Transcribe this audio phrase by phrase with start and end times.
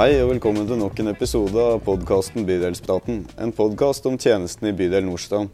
[0.00, 3.18] Hei og velkommen til nok en episode av podkasten Bydelspraten.
[3.36, 5.50] En podkast om tjenestene i bydel Nordstrand.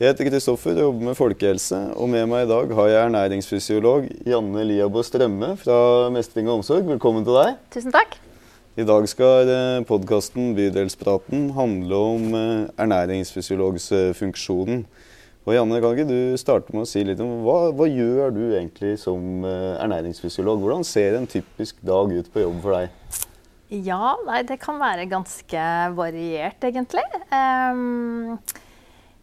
[0.00, 4.08] Jeg heter Kristoffer og jobber med folkehelse, og med meg i dag har jeg ernæringsfysiolog
[4.26, 5.76] Janne Liabo Strømme fra
[6.10, 6.90] Mestring og omsorg.
[6.90, 7.60] Velkommen til deg.
[7.76, 8.18] Tusen takk.
[8.74, 9.54] I dag skal
[9.86, 14.84] podkasten Bydelspraten handle om ernæringsfysiologs ernæringsfysiologsfunksjonen.
[15.46, 18.42] Og Janne, kan ikke du starte med å si litt om hva, hva gjør du
[18.48, 20.66] egentlig som eh, ernæringsfysiolog?
[20.66, 23.24] Hvordan ser en typisk dag ut på jobb for deg?
[23.68, 25.64] Ja, nei, det kan være ganske
[25.96, 27.04] variert, egentlig.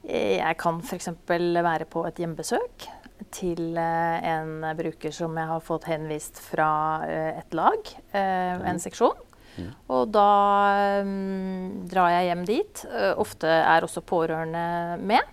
[0.05, 1.09] Jeg kan f.eks.
[1.26, 2.85] være på et hjemmebesøk
[3.34, 6.70] til uh, en bruker som jeg har fått henvist fra
[7.04, 9.23] uh, et lag, uh, en seksjon.
[9.88, 11.02] Og da
[11.88, 12.82] drar jeg hjem dit.
[13.16, 15.30] Ofte er også pårørende med,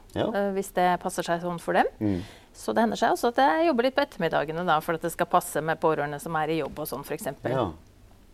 [0.55, 1.91] hvis det passer seg sånn for dem.
[1.99, 2.21] Mm.
[2.55, 5.11] Så det hender seg også at jeg jobber litt på ettermiddagene da, for at det
[5.11, 7.33] skal passe med pårørende som er i jobb og sånn f.eks.
[7.51, 7.67] Ja.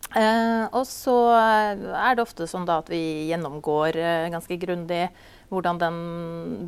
[0.09, 3.99] Uh, og så er det ofte sånn da at vi gjennomgår
[4.33, 5.03] ganske grundig
[5.49, 5.99] hvordan den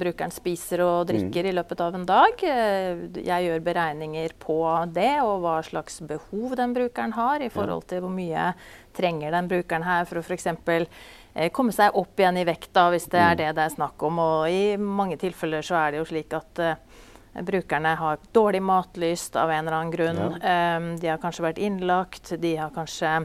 [0.01, 1.49] brukeren spiser og drikker mm.
[1.51, 2.43] i løpet av en dag.
[2.43, 4.57] Eh, jeg gjør beregninger på
[4.93, 8.51] det og hva slags behov den brukeren har i forhold til hvor mye
[8.97, 10.49] trenger den brukeren her for å f.eks.
[10.49, 13.39] Eh, komme seg opp igjen i vekt, da, hvis det er mm.
[13.43, 14.21] det det er snakk om.
[14.25, 17.01] Og i mange tilfeller så er det jo slik at uh,
[17.47, 20.19] brukerne har dårlig matlyst av en eller annen grunn.
[20.41, 20.57] Ja.
[20.77, 23.21] Um, de har kanskje vært innlagt, de har kanskje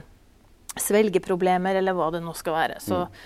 [0.77, 2.81] svelgeproblemer eller hva det nå skal være.
[2.85, 3.19] Så mm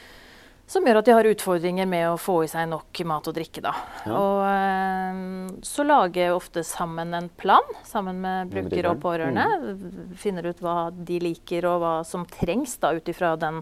[0.70, 3.62] som gjør at de har utfordringer med å få i seg nok mat og drikke.
[3.64, 3.72] Da.
[4.04, 4.18] Ja.
[4.20, 5.22] Og eh,
[5.66, 9.46] så lager jeg ofte sammen en plan sammen med bruker og pårørende.
[9.64, 10.12] Mm.
[10.20, 13.58] Finner ut hva de liker og hva som trengs ut ifra den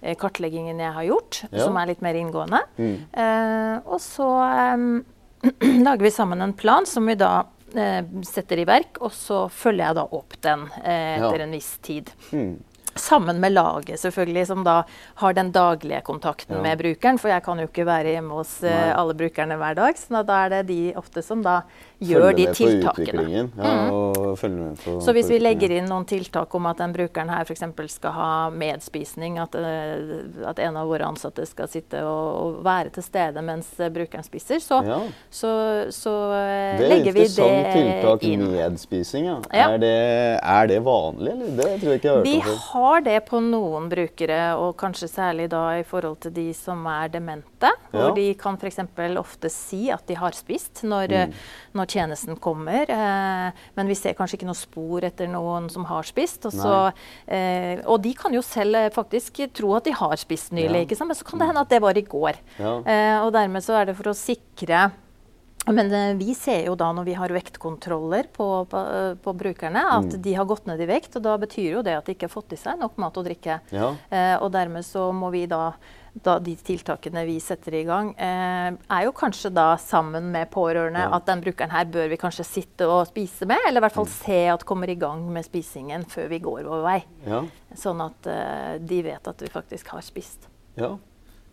[0.00, 1.62] eh, kartleggingen jeg har gjort, ja.
[1.62, 2.64] som er litt mer inngående.
[2.80, 2.96] Mm.
[3.14, 4.30] Eh, og så
[5.84, 9.86] lager vi sammen en plan som vi da eh, setter i verk, og så følger
[9.86, 11.46] jeg da opp den eh, etter ja.
[11.46, 12.12] en viss tid.
[12.32, 12.58] Mm.
[13.00, 14.82] Sammen med laget, selvfølgelig, som da
[15.22, 16.62] har den daglige kontakten ja.
[16.62, 17.18] med brukeren.
[17.18, 19.98] For jeg kan jo ikke være hjemme hos uh, alle brukerne hver dag.
[19.98, 21.60] Så da er det de ofte som da
[22.00, 23.24] gjør de tiltakene.
[23.30, 25.00] Ja, mm.
[25.04, 27.64] så hvis vi legger inn noen tiltak om at den brukeren her f.eks.
[27.92, 32.94] skal ha medspisning, at, uh, at, en av våre ansatte skal sitte og, og være
[32.96, 35.00] til stede mens uh, brukeren spiser, så, ja.
[35.30, 35.52] så,
[35.94, 36.14] så
[36.80, 37.36] legger vi det inn.
[37.36, 39.28] Det er interessant tiltak, medspising.
[39.28, 39.36] Ja.
[39.50, 39.94] Er, det,
[40.40, 41.56] er, det, vanlig, eller?
[41.60, 42.60] Det tror jeg ikke jeg har hørt om
[42.90, 47.10] har det på noen brukere, og kanskje særlig da i forhold til de som er
[47.12, 47.70] demente.
[47.70, 47.92] Ja.
[47.94, 48.80] Hvor de kan f.eks.
[49.20, 51.34] ofte si at de har spist når, mm.
[51.78, 52.90] når tjenesten kommer.
[52.90, 56.46] Eh, men vi ser kanskje ikke noe spor etter noen som har spist.
[56.48, 56.78] Og, så,
[57.30, 61.04] eh, og de kan jo selv eh, faktisk tro at de har spist nylig, ja.
[61.06, 62.40] men så kan det hende at det var i går.
[62.58, 62.74] Ja.
[62.84, 64.90] Eh, og dermed så er det for å sikre
[65.76, 69.82] men eh, vi ser jo da når vi har vektkontroller på, på, eh, på brukerne,
[69.98, 70.20] at mm.
[70.24, 71.16] de har gått ned i vekt.
[71.18, 73.26] Og da betyr jo det at de ikke har fått i seg nok mat og
[73.28, 73.60] drikke.
[73.74, 73.90] Ja.
[74.10, 75.72] Eh, og dermed så må vi da,
[76.14, 81.04] da de tiltakene vi setter i gang, eh, er jo kanskje da sammen med pårørende
[81.06, 81.12] ja.
[81.18, 83.60] at den brukeren her bør vi kanskje sitte og spise med.
[83.68, 84.16] Eller i hvert fall mm.
[84.16, 86.98] se at kommer i gang med spisingen før vi går vår vei.
[87.28, 87.44] Ja.
[87.78, 90.50] Sånn at eh, de vet at vi faktisk har spist.
[90.80, 90.94] Ja.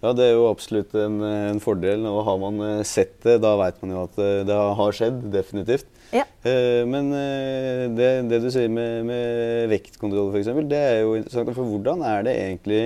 [0.03, 2.05] Ja, det er jo absolutt en, en, fordel.
[2.05, 5.23] Og har man eh, sett det, da vet man jo at eh, det har skjedd.
[5.33, 5.89] Definitivt.
[6.13, 6.23] Ja.
[6.47, 7.09] Eh, men
[7.97, 11.53] det, det, du sier med, med vektkontroll, f.eks., det er jo interessant.
[11.57, 12.81] For hvordan er det egentlig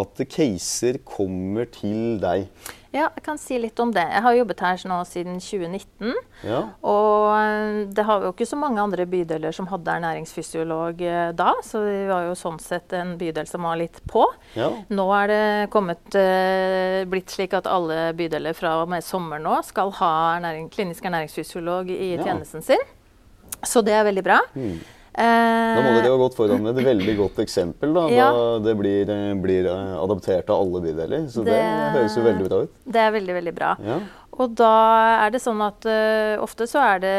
[0.00, 2.48] at caser kommer til deg?
[2.90, 4.02] Ja, jeg kan si litt om det.
[4.02, 6.16] Jeg har jobbet her nå siden 2019.
[6.42, 6.58] Ja.
[6.90, 11.52] Og eh, det har jo ikke så mange andre bydeler som hadde ernæringsfysiolog eh, da,
[11.62, 14.24] så vi var jo sånn sett en bydel som var litt på.
[14.58, 14.72] Ja.
[14.90, 19.60] Nå er det kommet, uh, blitt slik at alle bydeler fra og med sommer nå
[19.68, 22.24] skal ha ernæring, klinisk ernæringsfysiolog i ja.
[22.24, 22.88] tjenesten sin.
[23.62, 24.40] Så det er veldig bra.
[24.58, 24.80] Mm.
[25.16, 27.92] Da må dere ha gått foran med et veldig godt eksempel.
[27.96, 28.30] Da, ja.
[28.62, 31.26] det blir, eh, blir, eh, adaptert av alle bydeler.
[31.32, 32.74] Så det, det, høres jo veldig bra ut.
[32.84, 33.74] Det er veldig, veldig bra.
[33.84, 33.98] Ja.
[34.40, 34.74] Og da
[35.26, 37.16] er det sånn at uh, ofte så er det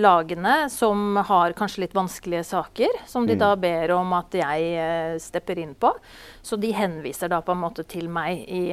[0.00, 3.42] lagene som har kanskje litt vanskelige saker, som de mm.
[3.42, 5.92] da ber om at jeg uh, stepper inn på.
[6.42, 8.64] Så de henviser da på en måte til meg i,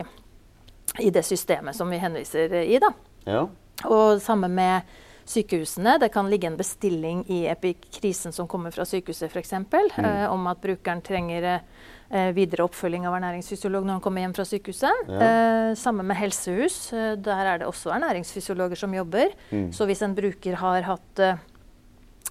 [1.04, 2.90] i det systemet som vi henviser i, da.
[3.28, 3.44] Ja.
[3.86, 5.98] Og samme med sykehusene.
[6.02, 9.54] Det kan ligge en bestilling i epikrisen som kommer fra sykehuset f.eks.
[9.54, 10.06] Mm.
[10.06, 14.48] Eh, om at brukeren trenger eh, videre oppfølging av ernæringsfysiolog når han kommer hjem fra
[14.48, 15.08] sykehuset.
[15.08, 15.30] Ja.
[15.30, 16.80] Eh, sammen med helsehus.
[16.94, 19.36] Eh, der er det også ernæringsfysiologer som jobber.
[19.52, 19.72] Mm.
[19.76, 21.26] Så hvis en bruker har hatt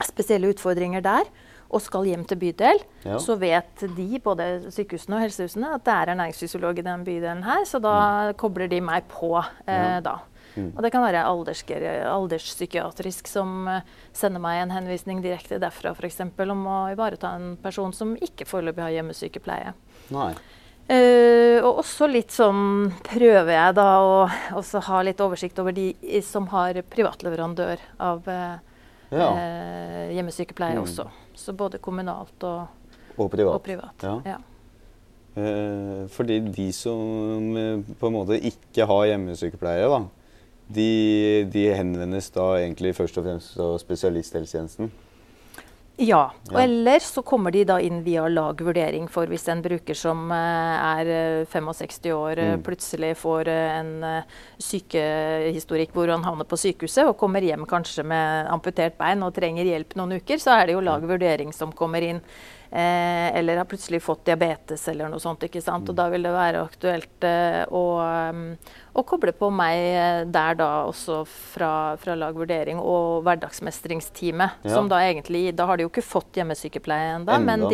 [0.04, 1.28] spesielle utfordringer der,
[1.66, 3.18] og skal hjem til bydel, ja.
[3.22, 7.64] så vet de, både sykehusene og helsehusene, at det er ernæringsfysiolog i den bydelen her.
[7.66, 7.96] Så da
[8.30, 8.36] mm.
[8.40, 10.00] kobler de meg på eh, ja.
[10.04, 10.18] da.
[10.56, 10.70] Mm.
[10.72, 13.68] Og det kan være alderspsykiatrisk som
[14.16, 16.20] sender meg en henvisning direkte derfra f.eks.
[16.24, 19.70] om å ivareta en person som ikke foreløpig har hjemmesykepleie.
[20.16, 20.32] Nei.
[20.86, 25.88] Uh, og også litt sånn prøver jeg da å ha litt oversikt over de
[26.22, 28.54] som har privatleverandør av uh,
[29.10, 29.26] ja.
[29.26, 30.84] uh, hjemmesykepleie mm.
[30.84, 31.08] også.
[31.34, 33.58] Så både kommunalt og, og privat.
[33.58, 34.06] Og privat.
[34.06, 34.36] Ja.
[34.36, 34.38] Ja.
[36.14, 37.50] fordi de som
[37.98, 39.98] på en måte ikke har hjemmesykepleie, da,
[40.66, 44.90] de, de henvendes da egentlig først og fremst av spesialisthelsetjenesten.
[45.96, 46.26] Ja.
[46.50, 50.28] Og eller så kommer de da inn via lag vurdering for hvis en bruker som
[50.34, 52.64] eh, er 65 eh, år eh, mm.
[52.66, 53.94] plutselig får en
[54.60, 59.64] sykehistorikk hvor han havner på sykehuset og kommer hjem kanskje med amputert bein og trenger
[59.64, 62.20] hjelp noen uker, så er det jo lag vurdering som kommer inn.
[62.70, 65.42] Eh, eller har plutselig fått diabetes eller noe sånt.
[65.46, 65.88] ikke sant?
[65.88, 68.42] Og da vil det være aktuelt eh, å, um,
[68.92, 71.70] å, koble på meg eh, der da også fra,
[72.02, 74.66] fra lag vurdering og hverdagsmestringsteamet.
[74.66, 74.74] Ja.
[74.74, 77.66] Som da egentlig Da har de jo ikke fått hjemmesykepleie ennå, men,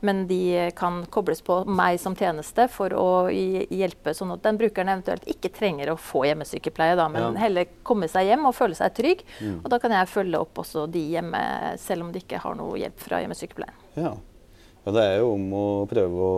[0.00, 4.92] men, de kan kobles på meg som tjeneste for å hjelpe, sånn at den brukeren
[4.92, 7.34] eventuelt ikke trenger å få hjemmesykepleie, da, men ja.
[7.46, 9.26] heller komme seg hjem og føle seg trygg.
[9.40, 9.60] Mm.
[9.64, 11.44] Og da kan jeg følge opp også de hjemme,
[11.82, 13.79] selv om de ikke har noe hjelp fra hjemmesykepleien.
[13.96, 14.14] Ja.
[14.84, 14.92] ja.
[14.94, 16.32] det er jo om å prøve å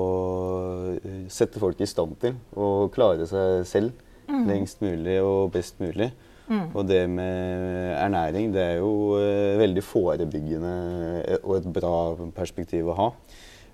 [0.97, 3.93] eh, sette folk i stand til å klare seg selv
[4.29, 4.45] mm.
[4.49, 6.13] lengst mulig og best mulig.
[6.49, 6.67] Mm.
[6.75, 10.75] Og det med ernæring, det er jo eh, veldig forebyggende
[11.23, 11.97] eh, og et bra
[12.37, 13.09] perspektiv å ha.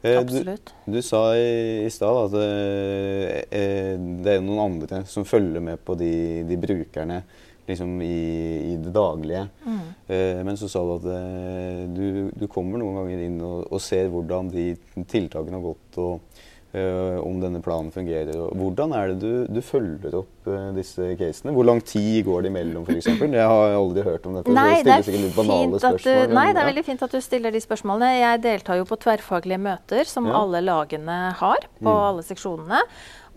[0.02, 0.74] Eh, Absolutt.
[0.84, 5.82] Du, du, sa i, i stad at eh, det er noen andre som følger med
[5.82, 6.12] på de,
[6.46, 7.22] de brukerne
[7.68, 8.18] liksom i,
[8.72, 9.46] i, det daglige.
[9.64, 9.80] Mm.
[10.06, 13.80] Eh, men så sa du at eh, du, du, kommer noen ganger inn og, og,
[13.82, 14.70] ser hvordan de
[15.08, 16.40] tiltakene har gått, og
[16.72, 18.32] eh, om denne planen fungerer.
[18.40, 21.54] Og hvordan er det du, du følger opp eh, disse casene?
[21.56, 23.10] Hvor lang tid går det imellom, f.eks.?
[23.12, 24.56] Jeg har aldri hørt om dette.
[24.56, 28.14] Nei, det, det er, du, nei, det er veldig fint at du stiller de spørsmålene.
[28.18, 30.36] Jeg deltar jo på tverrfaglige møter som ja.
[30.40, 32.04] alle lagene har på mm.
[32.10, 32.84] alle seksjonene.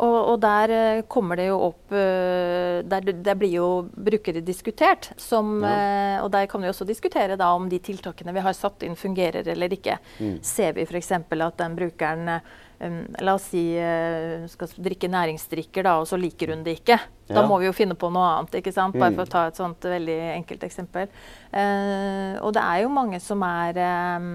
[0.02, 5.12] Og, og, der uh, kommer det jo opp uh, der, der, blir jo brukere diskutert.
[5.22, 6.18] Som, ja.
[6.18, 8.98] uh, og der kan vi også diskutere da, om de tiltakene vi har satt inn,
[8.98, 10.00] fungerer eller ikke.
[10.20, 10.36] Mm.
[10.46, 11.14] Ser vi f.eks.
[11.22, 12.36] at den brukeren
[12.82, 13.76] La oss si
[14.50, 16.96] skal drikke næringsdrikker, da, og så liker hun det ikke.
[17.28, 17.36] Ja.
[17.36, 18.56] Da må vi jo finne på noe annet.
[18.58, 18.98] ikke sant?
[18.98, 19.34] Bare for å mm.
[19.36, 21.12] ta et sånt veldig enkelt eksempel.
[22.42, 23.78] og det er jo mange som er
[24.18, 24.32] um,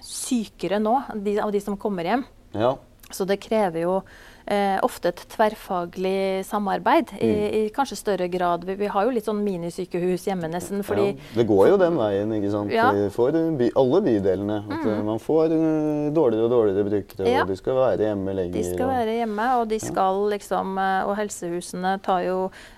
[0.00, 0.94] sykere nå,
[1.28, 2.24] de, av de som kommer hjem.
[2.56, 2.72] Ja.
[3.12, 3.98] Så det krever jo
[4.46, 7.22] eh, ofte et tverrfaglig samarbeid mm.
[7.22, 8.64] i, i, kanskje større grad.
[8.66, 10.84] Vi, vi, har jo litt sånn minisykehus hjemme nesten.
[10.86, 11.08] fordi...
[11.12, 12.74] Ja, det går jo den veien, ikke sant.
[12.74, 12.88] Ja.
[13.14, 14.58] For by, alle bydelene.
[14.66, 15.02] At mm.
[15.08, 17.42] man får uh, dårligere og dårligere brukere, ja.
[17.42, 18.56] og de skal være hjemme lenger.
[18.56, 18.92] De skal og...
[18.94, 22.36] være hjemme, og de skal liksom eh, Og helsehusene tar jo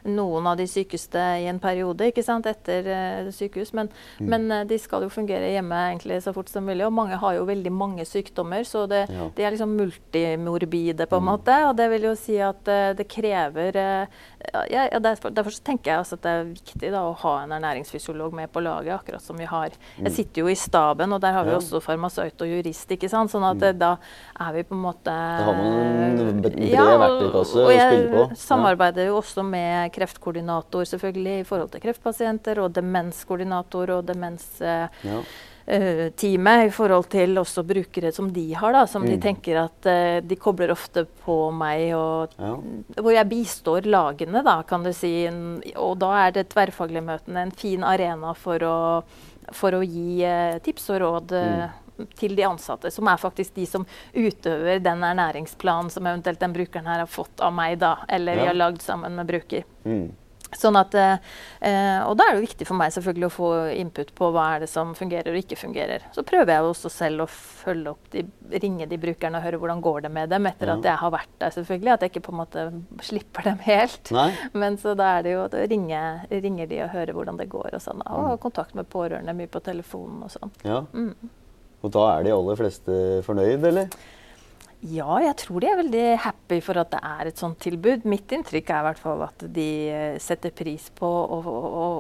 [0.09, 4.29] noen av de sykeste i en periode ikke sant, etter sykehus, men, mm.
[4.29, 6.85] men de skal jo fungere hjemme egentlig så fort som mulig.
[6.87, 9.05] Og mange har jo veldig mange sykdommer, så det,
[9.37, 11.31] de er liksom multimorbide på en mm.
[11.31, 14.21] måte og det vil jo si at uh, det krever uh,
[14.71, 18.53] ja, derfor, derfor, tenker jeg at det er viktig da, å ha en ernæringsfysiolog med
[18.55, 19.75] på laget, akkurat som vi har.
[19.99, 20.15] Jeg mm.
[20.15, 21.59] sitter jo i staben, og der har vi ja.
[21.59, 22.95] også farmasøyt og jurist.
[22.95, 23.33] ikke sant?
[23.33, 23.81] Sånn at mm.
[23.81, 23.91] da
[24.47, 28.25] er vi på en måte Da har man en bred ja, verktøykasse å spille på.
[28.25, 34.51] Jeg samarbeider jo også med kreftkoordinator selvfølgelig i forhold til kreftpasienter, og demenskoordinator og demens...
[34.63, 35.23] Ja
[35.71, 39.09] uh, teamet i forhold til også brukere som de har, da, som mm.
[39.11, 42.55] de tenker at uh, de kobler ofte på meg, og, ja.
[42.99, 45.13] hvor jeg bistår lagene, da, kan du si.
[45.77, 48.79] Og da er det tverrfaglige møtene en fin arena for å,
[49.57, 51.37] for å gi uh, tips og råd.
[51.37, 51.85] Mm
[52.15, 56.87] til de ansatte, som er faktisk de som utøver den ernæringsplanen som eventuelt den brukeren
[56.87, 58.43] her har fått av meg, da, eller ja.
[58.43, 59.65] vi har lagd sammen med bruker.
[59.85, 60.13] Mm.
[60.57, 64.31] Sånn at, eh, og da er det viktig for meg selvfølgelig å få input på
[64.33, 66.07] hva er det som fungerer og ikke fungerer.
[66.15, 68.25] Så prøver jeg også selv å følge opp de,
[68.63, 70.79] ringe de brukerne og høre hvordan går det med dem etter ja.
[70.79, 71.55] at jeg har vært der.
[71.59, 72.67] selvfølgelig, At jeg ikke på en måte
[73.11, 74.13] slipper dem helt.
[74.17, 74.31] Nei.
[74.57, 77.75] Men så da er det jo å ringe, ringer de og høre hvordan det går.
[77.77, 78.39] Og sånn, og mm.
[78.47, 80.55] kontakt med pårørende mye på telefonen og sånn.
[80.65, 80.85] Ja.
[80.97, 81.13] Mm.
[81.85, 82.95] Og da er de aller fleste
[83.27, 83.93] fornøyd, eller?
[84.87, 88.05] Ja, jeg tror de er veldig happy for at det er et sånt tilbud.
[88.07, 91.57] Mitt inntrykk er i hvert fall at de eh, setter pris på å, å,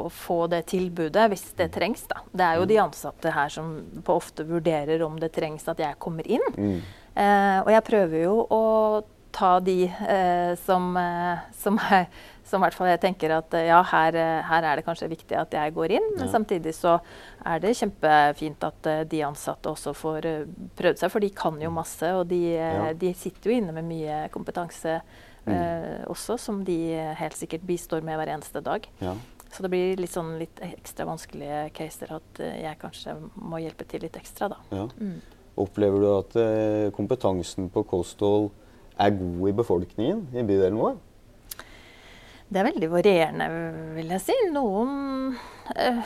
[0.06, 2.06] å få det tilbudet hvis det trengs.
[2.10, 2.22] Da.
[2.30, 3.74] Det er jo de ansatte her som
[4.06, 6.46] på ofte vurderer om det trengs at jeg kommer inn.
[6.54, 6.78] Mm.
[7.18, 8.64] Eh, og jeg prøver jo å
[9.34, 12.06] ta de eh, som, eh, som er
[12.48, 15.38] som hvert fall jeg tenker at eh, ja, her, eh, her, er det kanskje viktig
[15.38, 16.10] at jeg går inn.
[16.16, 16.32] Men ja.
[16.32, 16.98] samtidig så
[17.46, 20.28] er det kjempefint at uh, de ansatte også får
[20.78, 22.12] prøvd seg, for de kan jo masse.
[22.18, 22.92] Og de, ja.
[22.96, 24.98] de, sitter jo inne med mye kompetanse
[25.46, 25.54] mm.
[25.54, 26.78] eh, også, som de
[27.18, 28.88] helt sikkert bistår med hver eneste dag.
[29.02, 29.16] Ja.
[29.52, 33.86] Så det blir litt sånn litt ekstra vanskelige caser at eh, jeg kanskje må hjelpe
[33.88, 34.60] til litt ekstra, da.
[34.74, 34.86] Ja.
[35.00, 35.18] Mm.
[35.58, 38.50] Opplever du at eh, kompetansen på kosthold
[38.98, 40.98] er god i befolkningen i bydelen vår?
[42.48, 43.46] Det er veldig varierende,
[43.96, 44.36] vil jeg si.
[44.54, 45.34] Noen
[45.76, 45.98] øh,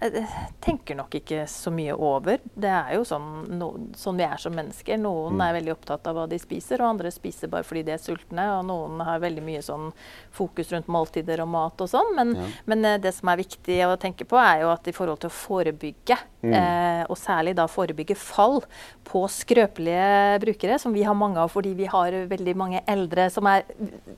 [0.00, 0.24] jeg
[0.62, 2.40] tenker nok ikke så mye over.
[2.54, 3.68] Det er jo sånn, no,
[3.98, 4.98] sånn vi er som mennesker.
[5.00, 5.42] Noen mm.
[5.44, 8.46] er veldig opptatt av hva de spiser, og andre spiser bare fordi de er sultne.
[8.56, 9.90] Og noen har veldig mye sånn
[10.34, 12.12] fokus rundt måltider og mat og sånn.
[12.18, 12.48] Men, ja.
[12.72, 15.32] men eh, det som er viktig å tenke på, er jo at i forhold til
[15.32, 16.56] å forebygge, mm.
[16.56, 18.62] eh, og særlig da forebygge fall
[19.08, 23.46] på skrøpelige brukere, som vi har mange av fordi vi har veldig mange eldre som
[23.50, 23.66] er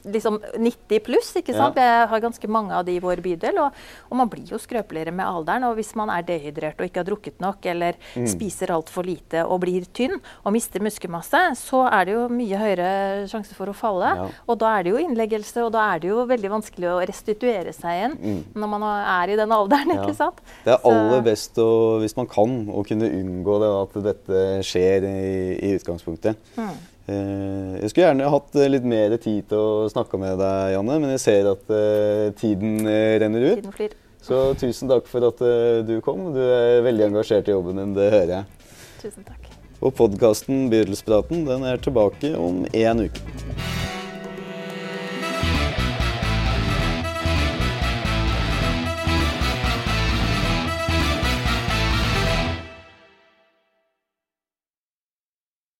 [0.06, 1.78] liksom 90 pluss, ikke sant.
[1.80, 2.04] Ja.
[2.06, 5.14] Vi har ganske mange av de i vår bydel, og, og man blir jo skrøpeligere
[5.14, 5.63] med alderen.
[5.70, 8.28] Og hvis man er dehydrert og ikke har drukket nok, eller mm.
[8.30, 12.88] spiser altfor lite og blir tynn og mister muskelmasse, så er det jo mye høyere
[13.30, 14.14] sjanse for å falle.
[14.20, 14.28] Ja.
[14.50, 17.74] Og da er det jo innleggelse, og da er det jo veldig vanskelig å restituere
[17.76, 18.40] seg igjen mm.
[18.60, 19.94] når man er i den alderen.
[19.94, 20.02] Ja.
[20.04, 20.40] ikke sant?
[20.64, 25.06] Det er aller best, å, hvis man kan, å kunne unngå det, at dette skjer
[25.08, 25.22] i,
[25.58, 26.40] i utgangspunktet.
[26.58, 26.74] Mm.
[27.04, 31.12] Eh, jeg skulle gjerne hatt litt mer tid til å snakke med deg, Janne, men
[31.12, 32.88] jeg ser at uh, tiden
[33.20, 33.60] renner ut.
[33.60, 33.98] Tiden flyr.
[34.24, 36.30] Så tusen takk for at uh, du kom.
[36.32, 38.70] Du er veldig engasjert i jobben din, det hører jeg.
[39.02, 39.50] Tusen takk.
[39.84, 43.83] Og podkasten Bydelspraten den er tilbake om én uke.